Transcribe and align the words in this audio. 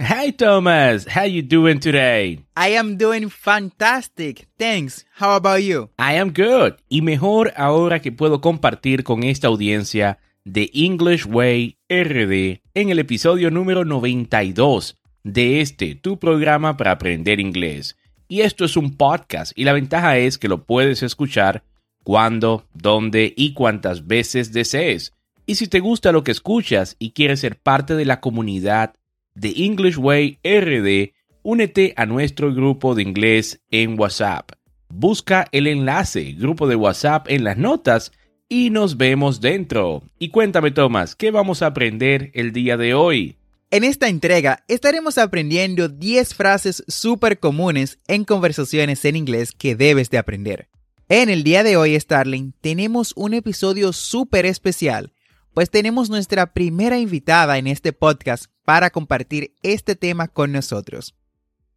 Hi 0.00 0.30
Thomas, 0.30 1.08
how 1.08 1.24
you 1.24 1.42
doing 1.42 1.80
today? 1.80 2.44
I 2.54 2.76
am 2.76 2.96
doing 2.98 3.28
fantastic. 3.28 4.46
Thanks. 4.56 5.04
How 5.18 5.34
about 5.34 5.64
you? 5.64 5.90
I 5.98 6.14
am 6.20 6.30
good. 6.32 6.74
Y 6.88 7.02
mejor 7.02 7.52
ahora 7.56 8.00
que 8.00 8.12
puedo 8.12 8.40
compartir 8.40 9.02
con 9.02 9.24
esta 9.24 9.48
audiencia 9.48 10.20
de 10.44 10.70
English 10.72 11.26
Way 11.26 11.78
RD 11.90 12.60
en 12.74 12.90
el 12.90 13.00
episodio 13.00 13.50
número 13.50 13.84
92 13.84 14.96
de 15.24 15.60
este, 15.60 15.96
tu 15.96 16.20
programa 16.20 16.76
para 16.76 16.92
aprender 16.92 17.40
inglés. 17.40 17.96
Y 18.28 18.42
esto 18.42 18.64
es 18.64 18.76
un 18.76 18.96
podcast 18.96 19.50
y 19.56 19.64
la 19.64 19.72
ventaja 19.72 20.16
es 20.16 20.38
que 20.38 20.46
lo 20.46 20.62
puedes 20.62 21.02
escuchar 21.02 21.64
cuando, 22.04 22.64
dónde 22.72 23.34
y 23.36 23.52
cuántas 23.52 24.06
veces 24.06 24.52
desees. 24.52 25.12
Y 25.44 25.56
si 25.56 25.66
te 25.66 25.80
gusta 25.80 26.12
lo 26.12 26.22
que 26.22 26.30
escuchas 26.30 26.94
y 27.00 27.10
quieres 27.10 27.40
ser 27.40 27.58
parte 27.58 27.96
de 27.96 28.04
la 28.04 28.20
comunidad 28.20 28.94
de 29.38 29.52
English 29.56 29.96
Way 29.96 30.38
RD, 30.42 31.14
únete 31.42 31.94
a 31.96 32.06
nuestro 32.06 32.52
grupo 32.54 32.94
de 32.94 33.02
inglés 33.02 33.60
en 33.70 33.98
WhatsApp. 33.98 34.52
Busca 34.88 35.46
el 35.52 35.66
enlace, 35.66 36.32
grupo 36.32 36.66
de 36.66 36.76
WhatsApp 36.76 37.26
en 37.28 37.44
las 37.44 37.56
notas 37.56 38.12
y 38.48 38.70
nos 38.70 38.96
vemos 38.96 39.40
dentro. 39.40 40.02
Y 40.18 40.30
cuéntame, 40.30 40.70
Tomás, 40.70 41.14
¿qué 41.14 41.30
vamos 41.30 41.62
a 41.62 41.66
aprender 41.66 42.30
el 42.34 42.52
día 42.52 42.76
de 42.76 42.94
hoy? 42.94 43.36
En 43.70 43.84
esta 43.84 44.08
entrega 44.08 44.64
estaremos 44.66 45.18
aprendiendo 45.18 45.88
10 45.88 46.34
frases 46.34 46.82
súper 46.88 47.38
comunes 47.38 47.98
en 48.08 48.24
conversaciones 48.24 49.04
en 49.04 49.16
inglés 49.16 49.52
que 49.52 49.76
debes 49.76 50.08
de 50.08 50.16
aprender. 50.16 50.68
En 51.10 51.28
el 51.28 51.42
día 51.42 51.62
de 51.62 51.76
hoy, 51.76 51.98
Starling, 51.98 52.52
tenemos 52.60 53.12
un 53.16 53.34
episodio 53.34 53.92
súper 53.92 54.46
especial, 54.46 55.12
pues 55.58 55.70
tenemos 55.70 56.08
nuestra 56.08 56.46
primera 56.46 56.98
invitada 56.98 57.58
en 57.58 57.66
este 57.66 57.92
podcast 57.92 58.44
para 58.64 58.90
compartir 58.90 59.56
este 59.64 59.96
tema 59.96 60.28
con 60.28 60.52
nosotros. 60.52 61.16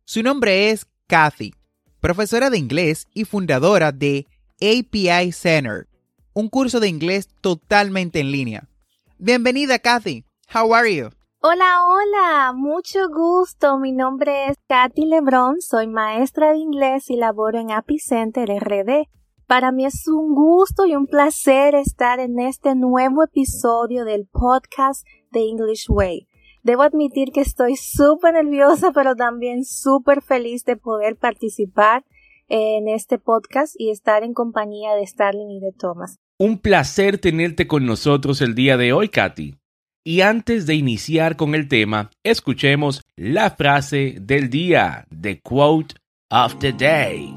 Su 0.06 0.22
nombre 0.22 0.70
es 0.70 0.86
Kathy, 1.08 1.56
profesora 2.00 2.52
de 2.52 2.60
inglés 2.60 3.08
y 3.12 3.26
fundadora 3.26 3.92
de 3.92 4.28
API 4.58 5.32
Center, 5.32 5.88
un 6.34 6.48
curso 6.48 6.80
de 6.80 6.90
inglés 6.90 7.28
totalmente 7.42 8.20
en 8.20 8.32
línea. 8.32 8.70
Bienvenida, 9.18 9.80
Kathy. 9.80 10.26
How 10.54 10.76
are 10.76 10.96
you? 10.96 11.10
Hola, 11.40 11.80
hola, 11.84 12.54
mucho 12.54 13.10
gusto. 13.10 13.80
Mi 13.80 13.94
nombre 13.94 14.46
es 14.50 14.58
Katy 14.68 15.06
Lebron, 15.06 15.60
soy 15.60 15.88
maestra 15.88 16.52
de 16.52 16.60
inglés 16.60 17.10
y 17.10 17.16
laboro 17.16 17.58
en 17.58 17.72
Apicenter 17.72 18.48
RD. 18.48 19.08
Para 19.52 19.74
mí 19.74 19.86
es 19.86 20.08
un 20.08 20.34
gusto 20.34 20.86
y 20.86 20.96
un 20.96 21.08
placer 21.08 21.76
estar 21.76 22.22
en 22.22 22.40
este 22.40 22.74
nuevo 22.74 23.22
episodio 23.22 24.06
del 24.06 24.26
podcast 24.26 25.06
de 25.30 25.42
English 25.42 25.88
Way. 25.90 26.30
Debo 26.64 26.84
admitir 26.84 27.34
que 27.34 27.42
estoy 27.42 27.76
súper 27.76 28.34
nerviosa, 28.36 28.94
pero 28.94 29.14
también 29.14 29.66
súper 29.66 30.22
feliz 30.22 30.64
de 30.64 30.78
poder 30.78 31.18
participar 31.18 32.06
en 32.48 32.88
este 32.88 33.20
podcast 33.20 33.76
y 33.78 33.90
estar 33.90 34.24
en 34.24 34.34
compañía 34.34 34.94
de 34.96 35.06
Starling 35.06 35.52
y 35.52 35.60
de 35.60 35.74
Thomas. 35.74 36.16
Un 36.40 36.58
placer 36.58 37.18
tenerte 37.18 37.68
con 37.68 37.86
nosotros 37.86 38.42
el 38.42 38.56
día 38.56 38.78
de 38.78 38.94
hoy, 38.94 39.10
Katy. 39.10 39.58
Y 40.06 40.22
antes 40.22 40.66
de 40.66 40.76
iniciar 40.76 41.36
con 41.36 41.56
el 41.56 41.68
tema, 41.68 42.10
escuchemos 42.24 43.02
la 43.18 43.52
frase 43.52 44.16
del 44.22 44.50
día, 44.50 45.06
the 45.10 45.42
quote 45.42 45.96
of 46.30 46.58
the 46.60 46.72
day. 46.72 47.36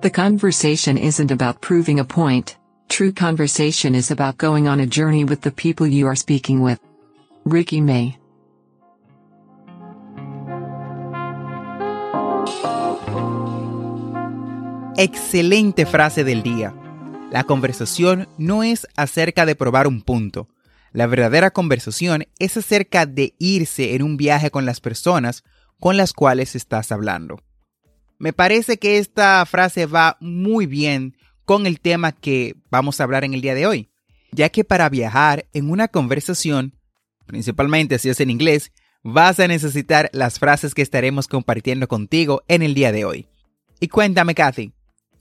The 0.00 0.12
conversation 0.12 0.96
isn't 0.96 1.32
about 1.32 1.60
proving 1.60 1.98
a 1.98 2.04
point. 2.04 2.56
True 2.88 3.10
conversation 3.12 3.96
is 3.96 4.12
about 4.12 4.38
going 4.38 4.68
on 4.68 4.78
a 4.78 4.86
journey 4.86 5.24
with 5.24 5.40
the 5.40 5.50
people 5.50 5.88
you 5.88 6.06
are 6.06 6.14
speaking 6.14 6.62
with. 6.62 6.78
Ricky 7.44 7.80
May. 7.80 8.16
Excelente 14.96 15.84
frase 15.84 16.22
del 16.22 16.44
día. 16.44 16.72
La 17.32 17.42
conversación 17.42 18.28
no 18.38 18.62
es 18.62 18.86
acerca 18.94 19.46
de 19.46 19.56
probar 19.56 19.88
un 19.88 20.02
punto. 20.02 20.46
La 20.92 21.08
verdadera 21.08 21.50
conversación 21.50 22.28
es 22.38 22.56
acerca 22.56 23.04
de 23.04 23.34
irse 23.40 23.96
en 23.96 24.04
un 24.04 24.16
viaje 24.16 24.52
con 24.52 24.64
las 24.64 24.80
personas 24.80 25.42
con 25.80 25.96
las 25.96 26.12
cuales 26.12 26.54
estás 26.54 26.92
hablando. 26.92 27.40
Me 28.18 28.32
parece 28.32 28.78
que 28.78 28.98
esta 28.98 29.44
frase 29.46 29.86
va 29.86 30.16
muy 30.20 30.66
bien 30.66 31.16
con 31.44 31.66
el 31.66 31.80
tema 31.80 32.12
que 32.12 32.56
vamos 32.70 33.00
a 33.00 33.04
hablar 33.04 33.24
en 33.24 33.32
el 33.32 33.40
día 33.40 33.54
de 33.54 33.66
hoy, 33.66 33.90
ya 34.32 34.48
que 34.48 34.64
para 34.64 34.88
viajar 34.88 35.48
en 35.52 35.70
una 35.70 35.88
conversación, 35.88 36.74
principalmente 37.26 37.98
si 37.98 38.08
es 38.08 38.20
en 38.20 38.30
inglés, 38.30 38.72
vas 39.02 39.38
a 39.38 39.46
necesitar 39.46 40.10
las 40.12 40.38
frases 40.38 40.74
que 40.74 40.82
estaremos 40.82 41.28
compartiendo 41.28 41.86
contigo 41.86 42.42
en 42.48 42.62
el 42.62 42.74
día 42.74 42.92
de 42.92 43.04
hoy. 43.04 43.28
Y 43.80 43.88
cuéntame, 43.88 44.34
Kathy, 44.34 44.72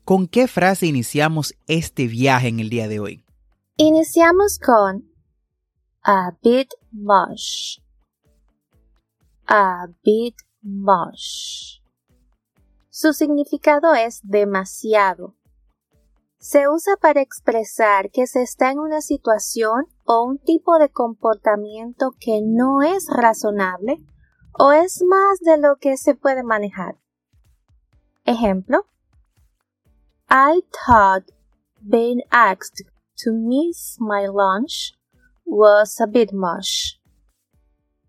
¿con 0.03 0.27
qué 0.27 0.47
frase 0.47 0.87
iniciamos 0.87 1.55
este 1.67 2.07
viaje 2.07 2.47
en 2.47 2.59
el 2.59 2.69
día 2.69 2.87
de 2.87 2.99
hoy? 2.99 3.23
Iniciamos 3.77 4.59
con 4.59 5.07
a 6.03 6.31
bit 6.43 6.69
much. 6.91 7.79
A 9.45 9.85
bit 10.03 10.35
much. 10.63 11.76
Su 12.99 13.13
significado 13.13 13.93
es 13.93 14.21
demasiado. 14.23 15.35
Se 16.39 16.67
usa 16.67 16.97
para 16.99 17.21
expresar 17.21 18.09
que 18.09 18.25
se 18.25 18.41
está 18.41 18.71
en 18.71 18.79
una 18.79 19.01
situación 19.01 19.85
o 20.03 20.23
un 20.23 20.39
tipo 20.39 20.79
de 20.79 20.89
comportamiento 20.89 22.15
que 22.19 22.41
no 22.43 22.81
es 22.81 23.05
razonable 23.07 24.03
o 24.51 24.71
es 24.71 25.03
más 25.03 25.37
de 25.41 25.59
lo 25.59 25.75
que 25.75 25.95
se 25.95 26.15
puede 26.15 26.41
manejar. 26.41 26.97
Ejemplo. 28.25 28.87
I 30.27 30.63
thought 30.87 31.29
being 31.79 32.23
asked 32.31 32.83
to 33.23 33.31
miss 33.31 33.97
my 33.99 34.25
lunch 34.25 34.97
was 35.45 36.01
a 36.01 36.07
bit 36.07 36.33
much. 36.33 36.99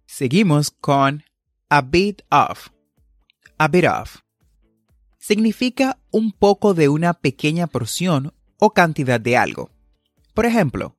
Seguimos 0.07 0.71
con 0.71 1.25
a 1.69 1.83
bit 1.83 2.23
of. 2.31 2.71
A 3.59 3.69
bit 3.69 3.85
of. 3.85 4.23
Significa 5.29 5.99
un 6.11 6.33
poco 6.33 6.73
de 6.73 6.89
una 6.89 7.13
pequeña 7.13 7.67
porción 7.67 8.33
o 8.59 8.71
cantidad 8.71 9.21
de 9.21 9.37
algo. 9.37 9.71
Por 10.33 10.47
ejemplo, 10.47 10.97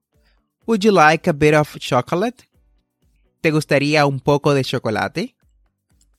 Would 0.67 0.81
you 0.81 0.91
like 0.91 1.27
a 1.27 1.33
bit 1.33 1.55
of 1.55 1.75
chocolate? 1.79 2.47
¿Te 3.41 3.49
gustaría 3.49 4.05
un 4.05 4.19
poco 4.19 4.53
de 4.53 4.63
chocolate? 4.63 5.35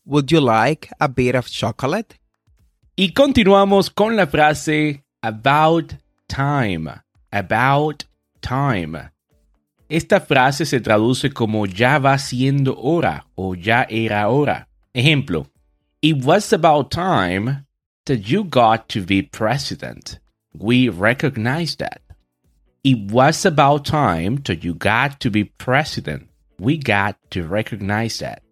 Would 0.05 0.27
you 0.27 0.41
like 0.41 0.89
a 0.99 1.07
bit 1.07 1.37
of 1.37 1.47
chocolate? 1.47 2.17
Y 2.97 3.13
continuamos 3.13 3.89
con 3.91 4.17
la 4.17 4.27
frase 4.27 5.05
about 5.23 5.93
time. 6.27 6.91
About 7.31 8.03
time. 8.41 9.13
Esta 9.89 10.21
frase 10.21 10.67
se 10.67 10.81
traduce 10.81 11.31
como 11.31 11.65
ya 11.65 12.01
va 12.01 12.19
siendo 12.19 12.77
hora 12.77 13.29
o 13.37 13.55
ya 13.55 13.87
era 13.89 14.29
hora. 14.29 14.67
Ejemplo, 14.93 15.47
It 16.01 16.25
was 16.25 16.53
about 16.53 16.91
time 16.91 17.70
that 18.07 18.31
you 18.31 18.45
got 18.45 18.89
to 18.89 19.03
be 19.03 19.23
president. 19.23 20.19
We 20.53 20.89
recognize 20.89 21.77
that. 21.77 22.01
It 22.83 23.11
was 23.11 23.45
about 23.45 23.85
time 23.85 24.43
that 24.45 24.65
you 24.65 24.75
got 24.75 25.21
to 25.21 25.31
be 25.31 25.45
president. 25.45 26.29
We 26.59 26.79
got 26.79 27.17
to 27.31 27.47
recognize 27.47 28.19
that. 28.21 28.43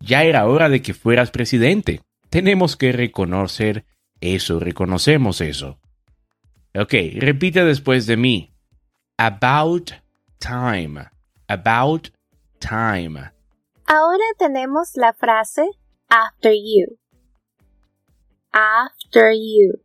Ya 0.00 0.22
era 0.22 0.46
hora 0.46 0.68
de 0.68 0.80
que 0.80 0.94
fueras 0.94 1.30
presidente. 1.30 2.00
Tenemos 2.30 2.76
que 2.76 2.92
reconocer 2.92 3.84
eso, 4.20 4.60
reconocemos 4.60 5.40
eso. 5.40 5.78
Ok, 6.74 6.94
repite 7.16 7.64
después 7.64 8.06
de 8.06 8.16
mí. 8.16 8.52
About 9.18 9.92
time. 10.38 11.06
About 11.48 12.10
time. 12.60 13.30
Ahora 13.86 14.24
tenemos 14.38 14.92
la 14.96 15.12
frase 15.14 15.66
after 16.08 16.52
you. 16.52 16.98
After 18.60 19.30
you. 19.34 19.84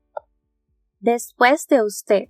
Después 1.00 1.68
de 1.68 1.84
usted. 1.84 2.30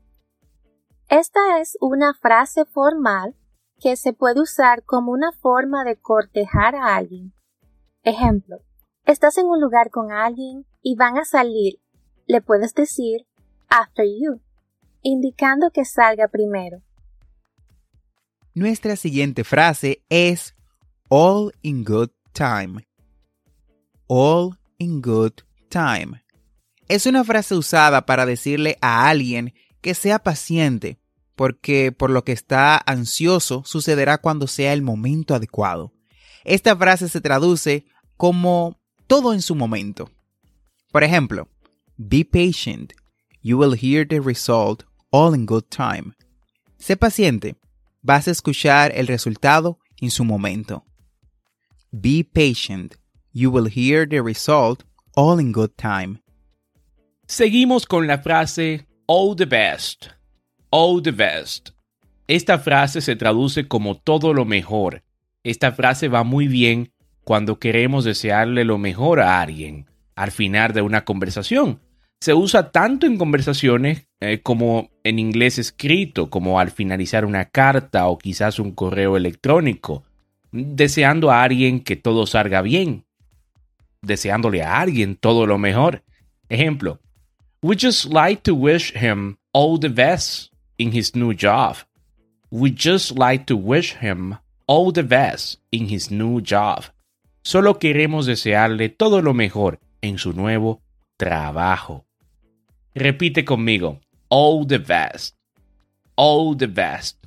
Esta 1.07 1.61
es 1.61 1.77
una 1.79 2.13
frase 2.15 2.65
formal 2.65 3.33
que 3.79 3.95
se 3.95 4.11
puede 4.11 4.41
usar 4.41 4.83
como 4.83 5.13
una 5.13 5.31
forma 5.31 5.85
de 5.85 5.95
cortejar 5.95 6.75
a 6.75 6.97
alguien. 6.97 7.33
Ejemplo, 8.03 8.57
estás 9.05 9.37
en 9.37 9.45
un 9.45 9.61
lugar 9.61 9.89
con 9.89 10.11
alguien 10.11 10.65
y 10.81 10.97
van 10.97 11.17
a 11.17 11.23
salir. 11.23 11.79
Le 12.27 12.41
puedes 12.41 12.73
decir 12.73 13.25
after 13.69 14.05
you, 14.05 14.41
indicando 15.01 15.71
que 15.71 15.85
salga 15.85 16.27
primero. 16.27 16.81
Nuestra 18.53 18.97
siguiente 18.97 19.45
frase 19.45 20.03
es 20.09 20.53
all 21.07 21.53
in 21.61 21.85
good 21.85 22.09
time. 22.33 22.85
All 24.07 24.57
in 24.77 25.01
good 25.01 25.35
time. 25.69 26.21
Es 26.88 27.06
una 27.06 27.24
frase 27.24 27.56
usada 27.56 28.06
para 28.06 28.25
decirle 28.25 28.77
a 28.81 29.07
alguien 29.07 29.53
que 29.81 29.94
sea 29.94 30.19
paciente, 30.19 31.00
porque 31.35 31.91
por 31.91 32.09
lo 32.09 32.24
que 32.24 32.31
está 32.31 32.77
ansioso 32.77 33.63
sucederá 33.65 34.18
cuando 34.18 34.47
sea 34.47 34.74
el 34.74 34.81
momento 34.81 35.35
adecuado. 35.35 35.94
Esta 36.44 36.75
frase 36.75 37.09
se 37.09 37.21
traduce 37.21 37.85
como 38.18 38.77
todo 39.07 39.33
en 39.33 39.41
su 39.41 39.56
momento. 39.56 40.09
Por 40.91 41.03
ejemplo, 41.03 41.47
be 41.97 42.25
patient. 42.25 42.94
You 43.41 43.57
will 43.57 43.75
hear 43.75 44.07
the 44.07 44.19
result 44.19 44.83
all 45.09 45.36
in 45.36 45.45
good 45.45 45.65
time. 45.69 46.13
Sé 46.77 46.97
paciente. 46.97 47.56
Vas 48.01 48.27
a 48.27 48.31
escuchar 48.31 48.91
el 48.95 49.07
resultado 49.07 49.79
en 50.00 50.12
su 50.12 50.24
momento. 50.25 50.86
Be 51.91 52.24
patient. 52.24 52.95
You 53.31 53.50
will 53.50 53.69
hear 53.69 54.07
the 54.07 54.21
result 54.21 54.83
all 55.15 55.39
in 55.39 55.51
good 55.51 55.71
time. 55.77 56.22
Seguimos 57.33 57.88
con 57.88 58.06
la 58.06 58.19
frase 58.19 58.85
all 59.07 59.35
the 59.35 59.45
best. 59.45 60.06
All 60.69 61.01
the 61.01 61.09
best. 61.09 61.71
Esta 62.27 62.59
frase 62.59 63.01
se 63.01 63.15
traduce 63.15 63.68
como 63.68 63.97
todo 63.97 64.35
lo 64.35 64.45
mejor. 64.45 65.01
Esta 65.44 65.71
frase 65.71 66.09
va 66.09 66.24
muy 66.24 66.47
bien 66.47 66.91
cuando 67.24 67.57
queremos 67.57 68.03
desearle 68.06 68.65
lo 68.65 68.77
mejor 68.77 69.19
a 69.19 69.41
alguien 69.41 69.88
al 70.13 70.30
final 70.30 70.74
de 70.74 70.83
una 70.83 71.06
conversación. 71.06 71.80
Se 72.21 72.35
usa 72.35 72.69
tanto 72.69 73.07
en 73.07 73.18
conversaciones 73.18 74.06
eh, 74.19 74.41
como 74.44 74.91
en 75.03 75.18
inglés 75.18 75.57
escrito, 75.57 76.29
como 76.29 76.59
al 76.59 76.69
finalizar 76.69 77.25
una 77.25 77.45
carta 77.45 78.09
o 78.09 78.19
quizás 78.19 78.59
un 78.59 78.74
correo 78.74 79.18
electrónico, 79.18 80.03
deseando 80.51 81.31
a 81.31 81.41
alguien 81.41 81.79
que 81.79 81.95
todo 81.95 82.27
salga 82.27 82.62
bien, 82.62 83.06
deseándole 84.03 84.62
a 84.62 84.79
alguien 84.79 85.15
todo 85.15 85.47
lo 85.47 85.57
mejor. 85.57 86.03
Ejemplo, 86.47 87.00
we 87.63 87.77
just 87.77 88.12
like 88.12 88.44
to 88.44 88.54
wish 88.54 88.92
him 88.94 89.38
all 89.54 89.80
the 89.80 89.89
best 89.89 90.51
in 90.77 90.92
his 90.92 91.15
new 91.15 91.33
job. 91.33 91.77
We 92.51 92.69
just 92.69 93.18
like 93.18 93.45
to 93.45 93.56
wish 93.56 93.95
him 93.95 94.38
all 94.68 94.92
the 94.92 95.04
best 95.04 95.60
in 95.71 95.88
his 95.88 96.12
new 96.12 96.42
job. 96.42 96.83
Solo 97.42 97.80
queremos 97.80 98.25
desearle 98.25 98.89
todo 98.89 99.21
lo 99.21 99.33
mejor 99.33 99.80
en 100.01 100.18
su 100.18 100.33
nuevo 100.33 100.81
trabajo. 101.18 102.06
Repite 102.94 103.45
conmigo. 103.45 104.00
All 104.27 104.68
the 104.68 104.80
best. 104.80 105.36
All 106.15 106.57
the 106.57 106.68
best. 106.68 107.18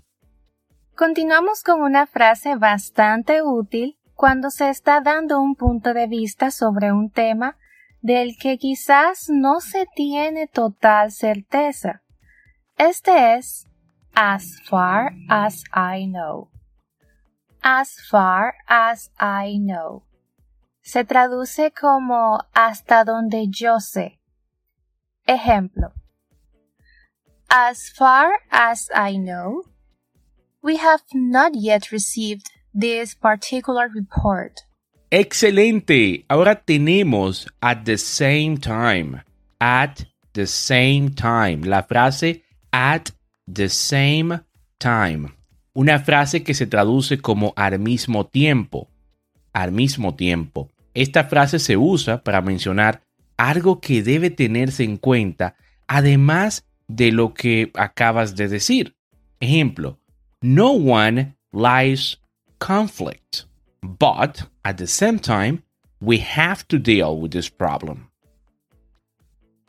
Continuamos 0.94 1.62
con 1.62 1.80
una 1.80 2.06
frase 2.06 2.56
bastante 2.56 3.42
útil 3.42 3.96
cuando 4.14 4.50
se 4.50 4.68
está 4.68 5.00
dando 5.00 5.40
un 5.40 5.54
punto 5.56 5.94
de 5.94 6.06
vista 6.06 6.50
sobre 6.50 6.92
un 6.92 7.10
tema 7.10 7.56
del 8.02 8.36
que 8.38 8.58
quizás 8.58 9.28
no 9.28 9.60
se 9.60 9.86
tiene 9.94 10.46
total 10.46 11.10
certeza. 11.10 12.02
Este 12.76 13.36
es 13.36 13.66
as 14.14 14.60
far 14.68 15.12
as 15.28 15.64
I 15.74 16.06
know. 16.06 16.50
As 17.62 17.96
far 18.10 18.54
as 18.68 19.10
I 19.18 19.58
know. 19.58 20.04
Se 20.82 21.04
traduce 21.04 21.72
como 21.72 22.40
hasta 22.54 23.04
donde 23.04 23.48
yo 23.48 23.80
sé. 23.80 24.20
Ejemplo. 25.26 25.92
As 27.48 27.90
far 27.90 28.40
as 28.50 28.88
I 28.94 29.16
know, 29.16 29.62
we 30.62 30.76
have 30.76 31.02
not 31.12 31.54
yet 31.54 31.90
received 31.90 32.50
this 32.74 33.14
particular 33.14 33.88
report. 33.88 34.65
Excelente. 35.18 36.26
Ahora 36.28 36.56
tenemos 36.56 37.46
at 37.62 37.84
the 37.84 37.96
same 37.96 38.58
time. 38.58 39.22
At 39.58 40.02
the 40.32 40.46
same 40.46 41.08
time. 41.08 41.66
La 41.66 41.84
frase 41.84 42.44
at 42.70 43.08
the 43.50 43.70
same 43.70 44.42
time. 44.76 45.32
Una 45.72 46.00
frase 46.00 46.42
que 46.42 46.52
se 46.52 46.66
traduce 46.66 47.16
como 47.16 47.54
al 47.56 47.78
mismo 47.78 48.26
tiempo. 48.26 48.90
Al 49.54 49.72
mismo 49.72 50.14
tiempo. 50.14 50.68
Esta 50.92 51.24
frase 51.24 51.60
se 51.60 51.78
usa 51.78 52.22
para 52.22 52.42
mencionar 52.42 53.00
algo 53.38 53.80
que 53.80 54.02
debe 54.02 54.28
tenerse 54.28 54.84
en 54.84 54.98
cuenta, 54.98 55.56
además 55.86 56.66
de 56.88 57.10
lo 57.10 57.32
que 57.32 57.70
acabas 57.72 58.36
de 58.36 58.48
decir. 58.48 58.94
Ejemplo, 59.40 59.98
no 60.42 60.72
one 60.72 61.36
lies 61.52 62.20
conflict, 62.58 63.46
but 63.80 64.42
at 64.66 64.78
the 64.78 64.86
same 64.88 65.20
time, 65.20 65.62
we 66.00 66.18
have 66.18 66.66
to 66.66 66.76
deal 66.76 67.16
with 67.16 67.30
this 67.30 67.48
problem. 67.48 68.10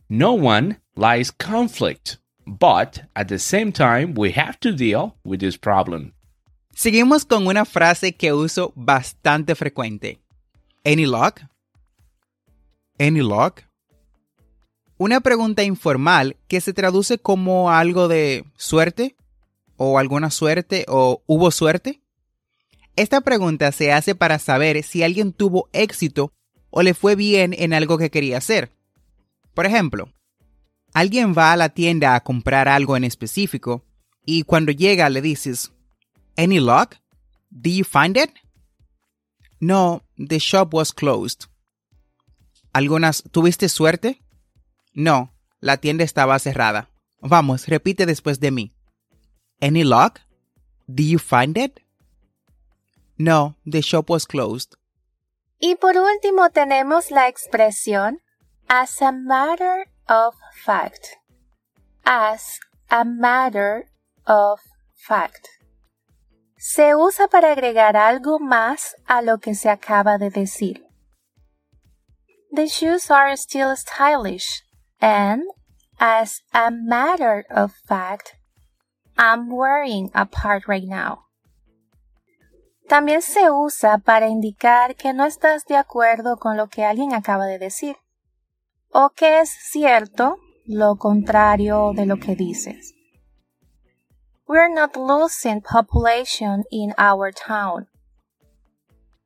No 0.10 0.34
one 0.34 0.77
lies 0.96 1.30
conflict, 1.30 2.18
but 2.48 3.04
at 3.16 3.27
the 3.27 3.38
same 3.38 3.72
time, 3.72 4.16
we 4.16 4.32
have 4.32 4.60
to 4.60 4.72
deal 4.72 5.16
with 5.24 5.39
this 5.39 5.56
problem. 5.56 6.13
Seguimos 6.74 7.25
con 7.25 7.46
una 7.46 7.63
frase 7.66 8.16
que 8.16 8.34
uso 8.34 8.74
bastante 8.75 9.54
frecuente. 9.54 10.20
Any 10.84 11.06
luck? 11.06 11.42
Any 12.98 13.22
luck? 13.22 13.66
Una 14.98 15.22
pregunta 15.22 15.62
informal 15.62 16.38
que 16.48 16.60
se 16.60 16.74
traduce 16.74 17.20
como 17.20 17.70
algo 17.70 18.08
de 18.08 18.46
suerte 18.58 19.16
o 19.75 20.00
alguna 20.00 20.32
suerte 20.32 20.86
o 20.88 21.22
hubo 21.27 21.51
suerte. 21.51 22.01
Esta 22.98 23.22
pregunta 23.22 23.72
se 23.72 23.94
hace 23.94 24.16
para 24.16 24.39
saber 24.39 24.84
si 24.84 25.04
alguien 25.04 25.32
tuvo 25.32 25.70
éxito 25.72 26.34
o 26.72 26.82
le 26.82 26.96
fue 26.96 27.16
bien 27.16 27.54
en 27.56 27.72
algo 27.72 28.00
que 28.00 28.10
quería 28.10 28.39
hacer. 28.39 28.72
Por 29.54 29.68
ejemplo, 29.68 30.12
alguien 30.96 31.36
va 31.38 31.54
a 31.54 31.58
la 31.58 31.70
tienda 31.70 32.16
a 32.16 32.24
comprar 32.24 32.68
algo 32.68 32.98
en 32.98 33.04
específico 33.04 33.86
y 34.25 34.42
cuando 34.44 34.72
llega 34.72 35.12
le 35.12 35.22
dices, 35.22 35.72
Any 36.36 36.60
luck? 36.60 36.96
Do 37.51 37.70
you 37.70 37.86
find 37.86 38.18
it? 38.18 38.32
No, 39.60 40.01
the 40.18 40.39
shop 40.39 40.74
was 40.74 40.92
closed. 40.92 41.46
¿Algunas 42.74 43.24
tuviste 43.32 43.70
suerte? 43.70 44.24
No, 44.96 45.32
la 45.60 45.77
tienda 45.77 46.04
estaba 46.04 46.39
cerrada. 46.39 46.89
Vamos, 47.22 47.68
repite 47.68 48.08
después 48.08 48.39
de 48.39 48.50
mí. 48.50 48.74
Any 49.62 49.84
luck? 49.84 50.20
Do 50.88 51.04
you 51.04 51.20
find 51.20 51.58
it? 51.58 51.80
No, 53.18 53.56
the 53.66 53.82
shop 53.82 54.10
was 54.10 54.26
closed. 54.26 54.76
Y 55.60 55.76
por 55.76 55.98
último 55.98 56.50
tenemos 56.52 57.10
la 57.10 57.28
expresión 57.28 58.20
as 58.70 59.02
a 59.02 59.12
matter 59.12 59.88
of 60.08 60.36
fact. 60.64 61.18
As 62.06 62.60
a 62.90 63.04
matter 63.04 63.90
of 64.28 64.60
fact. 64.96 65.48
Se 66.58 66.96
usa 66.96 67.28
para 67.28 67.52
agregar 67.52 67.96
algo 67.96 68.40
más 68.40 68.96
a 69.08 69.22
lo 69.22 69.40
que 69.40 69.56
se 69.56 69.70
acaba 69.70 70.18
de 70.18 70.30
decir. 70.30 70.84
The 72.52 72.68
shoes 72.68 73.12
are 73.12 73.36
still 73.36 73.76
stylish, 73.76 74.64
and 75.00 75.44
as 76.00 76.42
a 76.54 76.72
matter 76.72 77.46
of 77.50 77.74
fact, 77.88 78.36
I'm 79.18 79.50
wearing 79.50 80.12
a 80.14 80.26
part 80.26 80.68
right 80.68 80.88
now. 80.88 81.27
También 82.88 83.22
se 83.22 83.51
usa 83.51 83.98
para 83.98 84.29
indicar 84.29 84.96
que 84.96 85.13
no 85.13 85.25
estás 85.25 85.65
de 85.65 85.75
acuerdo 85.75 86.38
con 86.38 86.56
lo 86.56 86.67
que 86.67 86.86
alguien 86.86 87.13
acaba 87.13 87.46
de 87.46 87.60
decir 87.60 87.98
o 88.91 89.10
que 89.10 89.41
es 89.41 89.50
cierto 89.50 90.38
lo 90.65 90.96
contrario 90.96 91.94
de 91.96 92.06
lo 92.06 92.17
que 92.17 92.36
dices. 92.36 92.94
We're 94.48 94.74
not 94.74 94.96
losing 94.96 95.62
population 95.62 96.63
in 96.72 96.94
our 96.98 97.34
town. 97.34 97.88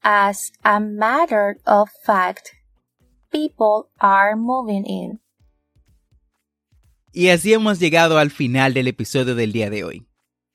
As 0.02 0.52
a 0.64 0.80
matter 0.80 1.58
of 1.66 1.90
fact, 2.04 2.54
people 3.32 3.90
are 4.00 4.36
moving 4.36 4.86
in. 4.86 5.22
Y 7.14 7.30
así 7.30 7.54
hemos 7.54 7.80
llegado 7.80 8.18
al 8.18 8.32
final 8.32 8.74
del 8.74 8.88
episodio 8.88 9.36
del 9.36 9.52
día 9.52 9.70
de 9.70 9.84
hoy. 9.84 10.08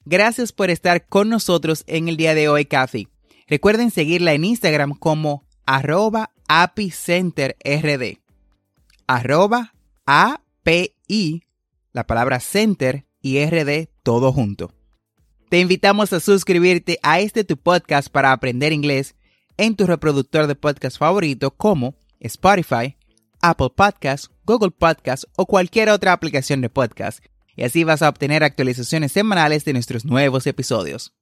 Gracias 0.09 0.53
por 0.53 0.71
estar 0.71 1.09
con 1.09 1.29
nosotros 1.29 1.83
en 1.89 2.09
el 2.09 2.17
día 2.17 2.37
de 2.37 2.49
hoy, 2.49 2.65
Kathy. 2.65 3.09
Recuerden 3.49 3.91
seguirla 3.91 4.35
en 4.35 4.45
Instagram 4.45 4.95
como 4.95 5.45
arroba 5.67 6.31
apicenterrd. 6.47 7.57
Arroba 9.09 9.75
API, 10.07 11.43
la 11.93 12.07
palabra 12.07 12.39
center 12.39 13.05
y 13.21 13.45
RD 13.45 13.89
todo 14.05 14.33
junto. 14.33 14.73
Te 15.49 15.59
invitamos 15.59 16.13
a 16.13 16.21
suscribirte 16.21 17.01
a 17.03 17.19
este 17.19 17.43
tu 17.43 17.57
podcast 17.57 18.09
para 18.09 18.31
aprender 18.31 18.73
inglés 18.73 19.17
en 19.57 19.75
tu 19.75 19.89
reproductor 19.89 20.47
de 20.47 20.55
podcast 20.55 20.99
favorito 20.99 21.51
como 21.51 21.97
Spotify, 22.21 22.97
Apple 23.43 23.71
Podcasts, 23.75 24.31
Google 24.45 24.71
Podcasts 24.71 25.27
o 25.37 25.47
cualquier 25.47 25.89
otra 25.89 26.13
aplicación 26.13 26.61
de 26.61 26.71
podcast. 26.71 27.25
Y 27.57 27.65
así 27.65 27.85
vas 27.85 28.03
a 28.03 28.09
obtener 28.09 28.45
actualizaciones 28.45 29.13
semanales 29.13 29.65
de 29.65 29.73
nuestros 29.73 30.05
nuevos 30.05 30.47
episodios. 30.47 31.15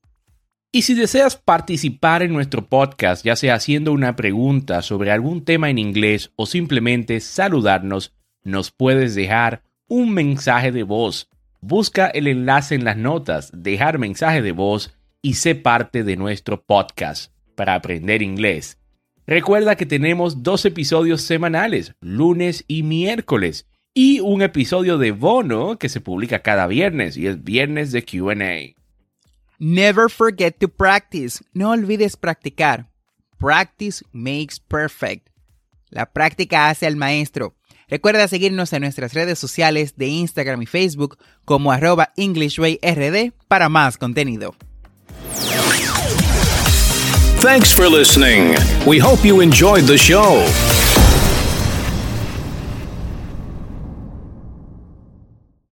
Y 0.72 0.82
si 0.82 0.94
deseas 0.94 1.36
participar 1.36 2.24
en 2.24 2.32
nuestro 2.32 2.66
podcast, 2.66 3.24
ya 3.24 3.36
sea 3.36 3.54
haciendo 3.54 3.92
una 3.92 4.16
pregunta 4.16 4.82
sobre 4.82 5.12
algún 5.12 5.44
tema 5.44 5.70
en 5.70 5.78
inglés 5.78 6.32
o 6.34 6.46
simplemente 6.46 7.20
saludarnos, 7.20 8.12
nos 8.42 8.72
puedes 8.72 9.14
dejar 9.14 9.62
un 9.86 10.12
mensaje 10.12 10.72
de 10.72 10.82
voz. 10.82 11.28
Busca 11.60 12.08
el 12.08 12.26
enlace 12.26 12.74
en 12.74 12.84
las 12.84 12.96
notas, 12.96 13.52
dejar 13.54 13.98
mensaje 13.98 14.42
de 14.42 14.50
voz 14.50 14.96
y 15.22 15.34
sé 15.34 15.54
parte 15.54 16.02
de 16.02 16.16
nuestro 16.16 16.64
podcast 16.64 17.32
para 17.54 17.74
aprender 17.74 18.20
inglés. 18.20 18.78
Recuerda 19.26 19.76
que 19.76 19.86
tenemos 19.86 20.42
dos 20.42 20.64
episodios 20.64 21.22
semanales, 21.22 21.94
lunes 22.00 22.64
y 22.66 22.82
miércoles, 22.82 23.66
y 23.94 24.18
un 24.18 24.42
episodio 24.42 24.98
de 24.98 25.12
bono 25.12 25.78
que 25.78 25.88
se 25.88 26.00
publica 26.00 26.40
cada 26.40 26.66
viernes 26.66 27.16
y 27.16 27.28
es 27.28 27.42
viernes 27.42 27.92
de 27.92 28.04
QA. 28.04 28.74
Never 29.60 30.10
forget 30.10 30.58
to 30.58 30.68
practice. 30.68 31.42
No 31.54 31.70
olvides 31.70 32.16
practicar. 32.16 32.90
Practice 33.38 34.04
makes 34.12 34.56
perfect. 34.58 35.28
La 35.90 36.12
práctica 36.12 36.68
hace 36.68 36.86
al 36.86 36.96
maestro. 36.96 37.54
Recuerda 37.88 38.26
seguirnos 38.26 38.72
en 38.72 38.82
nuestras 38.82 39.14
redes 39.14 39.38
sociales 39.38 39.96
de 39.96 40.08
Instagram 40.08 40.62
y 40.62 40.66
Facebook 40.66 41.16
como 41.44 41.70
arroba 41.70 42.12
EnglishWayRD 42.16 43.32
para 43.46 43.68
más 43.68 43.96
contenido. 43.96 44.56
Thanks 47.40 47.72
for 47.72 47.88
listening. 47.88 48.56
We 48.86 48.98
hope 48.98 49.22
you 49.22 49.40
enjoyed 49.42 49.84
the 49.84 49.98
show. 49.98 50.42